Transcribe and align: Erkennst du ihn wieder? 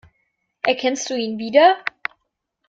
Erkennst 0.63 1.11
du 1.11 1.15
ihn 1.15 1.37
wieder? 1.37 1.77